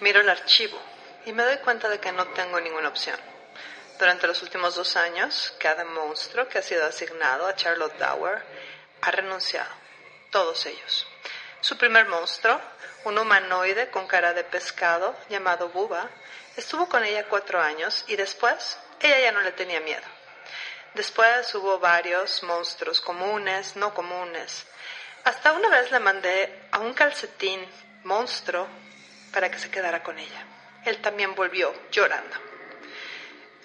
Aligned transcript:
Miro 0.00 0.20
el 0.20 0.28
archivo 0.28 0.80
y 1.26 1.32
me 1.32 1.42
doy 1.42 1.58
cuenta 1.58 1.88
de 1.88 1.98
que 1.98 2.12
no 2.12 2.26
tengo 2.28 2.60
ninguna 2.60 2.88
opción. 2.88 3.18
Durante 3.98 4.28
los 4.28 4.42
últimos 4.42 4.76
dos 4.76 4.96
años, 4.96 5.54
cada 5.58 5.84
monstruo 5.84 6.48
que 6.48 6.58
ha 6.58 6.62
sido 6.62 6.86
asignado 6.86 7.46
a 7.46 7.56
Charlotte 7.56 7.98
Dower 7.98 8.42
ha 9.02 9.10
renunciado. 9.10 9.70
Todos 10.30 10.66
ellos. 10.66 11.06
Su 11.60 11.76
primer 11.76 12.06
monstruo, 12.06 12.60
un 13.04 13.18
humanoide 13.18 13.90
con 13.90 14.06
cara 14.06 14.34
de 14.34 14.44
pescado 14.44 15.16
llamado 15.28 15.70
Buba, 15.70 16.08
estuvo 16.56 16.88
con 16.88 17.02
ella 17.02 17.26
cuatro 17.28 17.60
años 17.60 18.04
y 18.06 18.14
después 18.14 18.78
ella 19.00 19.18
ya 19.20 19.32
no 19.32 19.40
le 19.40 19.52
tenía 19.52 19.80
miedo. 19.80 20.06
Después 20.94 21.52
hubo 21.54 21.78
varios 21.78 22.42
monstruos 22.44 23.00
comunes, 23.00 23.74
no 23.76 23.92
comunes. 23.94 24.64
Hasta 25.28 25.52
una 25.52 25.68
vez 25.68 25.90
le 25.90 25.98
mandé 25.98 26.68
a 26.70 26.78
un 26.78 26.94
calcetín 26.94 27.60
monstruo 28.04 28.66
para 29.30 29.50
que 29.50 29.58
se 29.58 29.70
quedara 29.70 30.02
con 30.02 30.18
ella. 30.18 30.42
Él 30.86 31.02
también 31.02 31.34
volvió 31.34 31.70
llorando. 31.90 32.34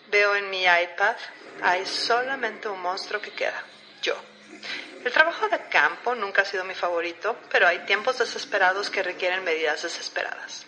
Veo 0.08 0.36
en 0.36 0.50
mi 0.50 0.64
iPad, 0.64 1.16
hay 1.62 1.86
solamente 1.86 2.68
un 2.68 2.82
monstruo 2.82 3.22
que 3.22 3.32
queda, 3.32 3.64
yo. 4.02 4.14
El 5.06 5.12
trabajo 5.14 5.48
de 5.48 5.70
campo 5.70 6.14
nunca 6.16 6.42
ha 6.42 6.46
sido 6.46 6.66
mi 6.66 6.76
favorito, 6.76 7.40
pero 7.50 7.66
hay 7.66 7.80
tiempos 7.86 8.18
desesperados 8.18 8.90
que 8.90 9.02
requieren 9.02 9.46
medidas 9.46 9.84
desesperadas. 9.84 10.66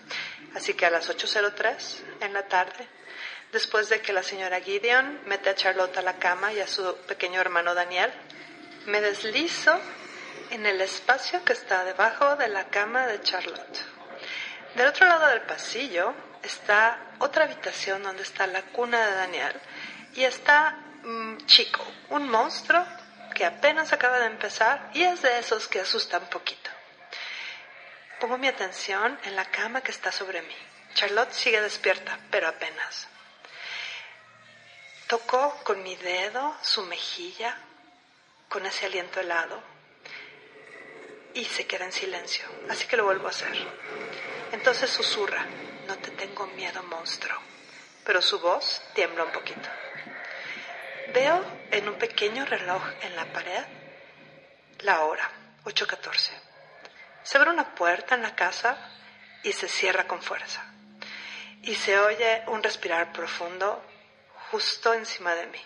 Así 0.56 0.76
que 0.76 0.86
a 0.86 0.92
las 0.92 1.10
8.03 1.10 2.22
en 2.22 2.32
la 2.32 2.48
tarde, 2.48 2.88
después 3.52 3.90
de 3.90 4.00
que 4.00 4.14
la 4.14 4.24
señora 4.24 4.62
Gideon 4.62 5.20
mete 5.26 5.50
a 5.50 5.56
Charlotte 5.56 5.98
a 5.98 6.02
la 6.02 6.20
cama 6.20 6.54
y 6.54 6.62
a 6.62 6.68
su 6.68 6.96
pequeño 7.00 7.42
hermano 7.42 7.76
Daniel, 7.76 8.14
me 8.86 9.02
deslizo 9.02 9.78
en 10.52 10.66
el 10.66 10.82
espacio 10.82 11.44
que 11.44 11.54
está 11.54 11.84
debajo 11.84 12.36
de 12.36 12.48
la 12.48 12.66
cama 12.66 13.08
de 13.08 13.22
Charlotte. 13.22 13.86
Del 14.76 14.88
otro 14.88 15.08
lado 15.08 15.28
del 15.28 15.42
pasillo 15.42 16.14
está 16.44 17.00
otra 17.20 17.46
habitación 17.46 18.04
donde 18.04 18.24
está 18.24 18.48
la 18.48 18.62
cuna 18.62 19.06
de 19.06 19.16
Daniel 19.16 19.62
y 20.16 20.24
está 20.24 20.78
Chico, 21.46 21.86
un 22.10 22.28
monstruo 22.28 22.84
que 23.36 23.46
apenas 23.46 23.94
acaba 23.94 24.20
de 24.20 24.26
empezar 24.26 24.90
y 24.94 25.04
es 25.04 25.22
de 25.22 25.38
esos 25.38 25.68
que 25.68 25.82
asustan 25.82 26.26
poquito. 26.32 26.72
Pongo 28.20 28.40
mi 28.40 28.48
atención 28.48 29.20
en 29.24 29.36
la 29.36 29.46
cama 29.46 29.82
que 29.82 29.92
está 29.92 30.12
sobre 30.12 30.42
mí. 30.42 30.56
Charlotte 30.96 31.32
sigue 31.32 31.62
despierta, 31.62 32.18
pero 32.32 32.48
apenas. 32.48 33.08
Toco 35.08 35.56
con 35.64 35.84
mi 35.84 35.96
dedo 35.98 36.56
su 36.64 36.82
mejilla, 36.84 37.56
con 38.50 38.66
ese 38.66 38.88
aliento 38.88 39.20
helado, 39.20 39.62
y 41.36 41.44
se 41.44 41.68
queda 41.68 41.86
en 41.86 41.92
silencio, 41.92 42.46
así 42.70 42.88
que 42.88 42.98
lo 42.98 43.04
vuelvo 43.04 43.28
a 43.28 43.32
hacer. 43.32 43.56
Entonces 44.54 44.90
susurra, 44.90 45.46
no 45.86 45.98
te 45.98 46.10
tengo 46.12 46.48
miedo, 46.48 46.82
monstruo, 46.84 47.38
pero 48.06 48.22
su 48.22 48.40
voz 48.40 48.82
tiembla 48.94 49.26
un 49.26 49.32
poquito. 49.32 49.70
Veo 51.14 51.46
en 51.72 51.90
un 51.90 51.96
pequeño 51.96 52.46
reloj 52.46 52.82
en 53.02 53.16
la 53.16 53.26
pared 53.26 53.64
la 54.80 55.02
hora, 55.02 55.30
8.14. 55.66 56.32
Se 57.24 57.38
abre 57.38 57.50
una 57.50 57.76
puerta 57.76 58.16
en 58.16 58.22
la 58.22 58.34
casa 58.36 58.78
y 59.44 59.52
se 59.52 59.68
cierra 59.68 60.08
con 60.08 60.22
fuerza. 60.22 60.64
Y 61.64 61.76
se 61.76 62.00
oye 62.00 62.44
un 62.48 62.64
respirar 62.64 63.12
profundo 63.12 63.84
justo 64.52 64.94
encima 64.94 65.36
de 65.36 65.48
mí. 65.48 65.62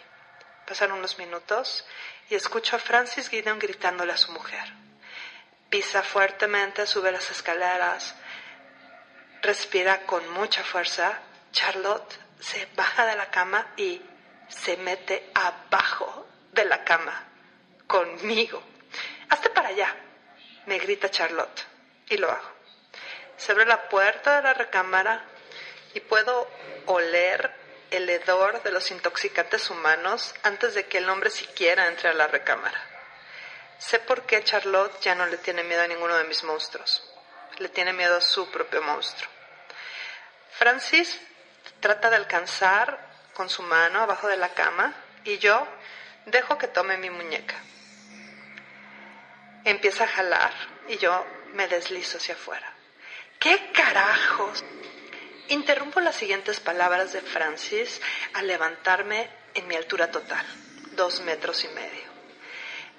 Pasan 0.65 0.91
unos 0.93 1.17
minutos 1.19 1.85
y 2.29 2.35
escucho 2.35 2.75
a 2.75 2.79
Francis 2.79 3.29
Gideon 3.29 3.59
gritándole 3.59 4.13
a 4.13 4.17
su 4.17 4.31
mujer. 4.31 4.78
Pisa 5.69 6.01
fuertemente, 6.01 6.87
sube 6.87 7.11
las 7.11 7.29
escaleras, 7.29 8.15
respira 9.41 10.01
con 10.05 10.27
mucha 10.31 10.63
fuerza. 10.63 11.19
Charlotte 11.51 12.17
se 12.39 12.67
baja 12.75 13.05
de 13.05 13.15
la 13.15 13.29
cama 13.29 13.73
y 13.77 14.01
se 14.47 14.77
mete 14.77 15.31
abajo 15.33 16.27
de 16.51 16.65
la 16.65 16.83
cama 16.83 17.23
conmigo. 17.85 18.61
Hazte 19.29 19.49
para 19.49 19.69
allá, 19.69 19.95
me 20.65 20.79
grita 20.79 21.11
Charlotte. 21.11 21.65
Y 22.07 22.17
lo 22.17 22.31
hago. 22.31 22.49
Se 23.37 23.51
abre 23.51 23.65
la 23.65 23.87
puerta 23.89 24.37
de 24.37 24.41
la 24.41 24.53
recámara 24.53 25.23
y 25.93 25.99
puedo 25.99 26.49
oler 26.87 27.51
el 27.91 28.09
hedor 28.09 28.61
de 28.63 28.71
los 28.71 28.89
intoxicantes 28.91 29.69
humanos 29.69 30.33
antes 30.43 30.73
de 30.73 30.87
que 30.87 30.97
el 30.97 31.09
hombre 31.09 31.29
siquiera 31.29 31.87
entre 31.87 32.09
a 32.09 32.13
la 32.13 32.27
recámara. 32.27 32.88
Sé 33.79 33.99
por 33.99 34.25
qué 34.25 34.43
Charlotte 34.43 34.99
ya 35.01 35.15
no 35.15 35.25
le 35.25 35.37
tiene 35.37 35.63
miedo 35.63 35.81
a 35.81 35.87
ninguno 35.87 36.15
de 36.17 36.25
mis 36.25 36.43
monstruos. 36.43 37.01
Le 37.57 37.69
tiene 37.69 37.93
miedo 37.93 38.17
a 38.17 38.21
su 38.21 38.51
propio 38.51 38.81
monstruo. 38.81 39.29
Francis 40.51 41.17
trata 41.79 42.09
de 42.09 42.17
alcanzar 42.17 42.99
con 43.33 43.49
su 43.49 43.63
mano 43.63 44.01
abajo 44.01 44.27
de 44.27 44.35
la 44.35 44.49
cama 44.49 44.93
y 45.23 45.37
yo 45.37 45.65
dejo 46.25 46.57
que 46.57 46.67
tome 46.67 46.97
mi 46.97 47.09
muñeca. 47.09 47.55
Empieza 49.63 50.03
a 50.03 50.07
jalar 50.07 50.51
y 50.89 50.97
yo 50.97 51.25
me 51.53 51.67
deslizo 51.69 52.17
hacia 52.17 52.35
afuera. 52.35 52.73
¿Qué 53.39 53.71
carajos? 53.71 54.63
Interrumpo 55.47 56.01
las 56.01 56.15
siguientes 56.15 56.59
palabras 56.59 57.13
de 57.13 57.21
Francis 57.21 58.01
al 58.33 58.47
levantarme 58.47 59.29
en 59.53 59.67
mi 59.67 59.75
altura 59.75 60.11
total, 60.11 60.45
dos 60.91 61.21
metros 61.21 61.63
y 61.63 61.69
medio. 61.69 62.08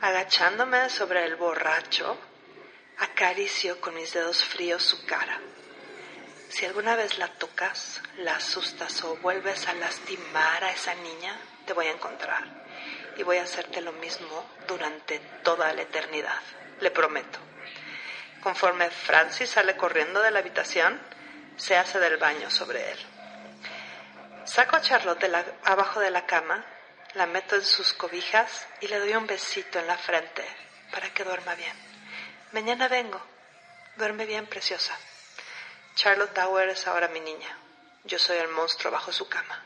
Agachándome 0.02 0.88
sobre 0.88 1.26
el 1.26 1.36
borracho, 1.36 2.16
acaricio 3.00 3.82
con 3.82 3.94
mis 3.94 4.14
dedos 4.14 4.42
fríos 4.42 4.82
su 4.82 5.04
cara. 5.04 5.38
Si 6.48 6.64
alguna 6.64 6.96
vez 6.96 7.18
la 7.18 7.28
tocas, 7.28 8.00
la 8.16 8.36
asustas 8.36 9.04
o 9.04 9.16
vuelves 9.16 9.68
a 9.68 9.74
lastimar 9.74 10.64
a 10.64 10.72
esa 10.72 10.94
niña, 10.94 11.38
te 11.66 11.74
voy 11.74 11.86
a 11.86 11.92
encontrar 11.92 12.44
y 13.18 13.24
voy 13.24 13.36
a 13.36 13.42
hacerte 13.42 13.82
lo 13.82 13.92
mismo 13.92 14.48
durante 14.66 15.18
toda 15.44 15.70
la 15.74 15.82
eternidad, 15.82 16.40
le 16.80 16.90
prometo. 16.90 17.38
Conforme 18.42 18.88
Francis 18.88 19.50
sale 19.50 19.76
corriendo 19.76 20.22
de 20.22 20.30
la 20.30 20.38
habitación, 20.38 20.98
se 21.58 21.76
hace 21.76 21.98
del 21.98 22.16
baño 22.16 22.50
sobre 22.50 22.90
él. 22.90 22.98
Saco 24.46 24.76
a 24.76 24.80
Charlotte 24.80 25.20
de 25.20 25.44
abajo 25.64 26.00
de 26.00 26.10
la 26.10 26.24
cama, 26.24 26.64
la 27.15 27.26
meto 27.26 27.56
en 27.56 27.65
sus 27.65 27.93
cobijas 27.93 28.66
y 28.81 28.88
le 28.88 28.98
doy 28.98 29.15
un 29.15 29.26
besito 29.26 29.78
en 29.78 29.87
la 29.87 29.98
frente 29.98 30.44
para 30.93 31.12
que 31.12 31.25
duerma 31.25 31.54
bien. 31.54 31.75
Mañana 32.53 32.88
vengo. 32.88 33.21
Duerme 33.97 34.26
bien, 34.26 34.47
preciosa. 34.47 34.97
Charlotte 35.94 36.32
Tower 36.34 36.69
es 36.69 36.87
ahora 36.87 37.09
mi 37.09 37.21
niña. 37.21 37.59
Yo 38.04 38.19
soy 38.19 38.38
el 38.38 38.48
monstruo 38.48 38.93
bajo 38.93 39.12
su 39.12 39.28
cama. 39.28 39.65